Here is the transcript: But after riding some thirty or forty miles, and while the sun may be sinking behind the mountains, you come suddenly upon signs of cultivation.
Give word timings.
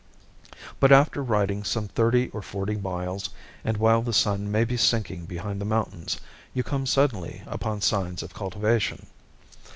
But 0.79 0.91
after 0.91 1.21
riding 1.21 1.63
some 1.63 1.87
thirty 1.87 2.29
or 2.29 2.41
forty 2.41 2.75
miles, 2.75 3.29
and 3.63 3.77
while 3.77 4.01
the 4.01 4.13
sun 4.15 4.51
may 4.51 4.63
be 4.65 4.75
sinking 4.75 5.25
behind 5.27 5.61
the 5.61 5.63
mountains, 5.63 6.19
you 6.55 6.63
come 6.63 6.87
suddenly 6.87 7.43
upon 7.45 7.81
signs 7.81 8.23
of 8.23 8.33
cultivation. 8.33 9.05